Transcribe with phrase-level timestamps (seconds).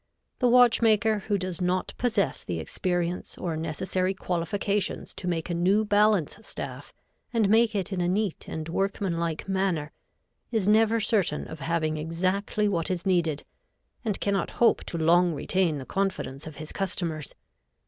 [0.39, 5.85] The watchmaker who does not possess the experience or necessary qualifications to make a new
[5.85, 6.91] balance staff
[7.31, 9.91] and make it in a neat and workmanlike manner,
[10.49, 13.43] is never certain of having exactly what is needed,
[14.03, 17.35] and cannot hope to long retain the confidence of his customers.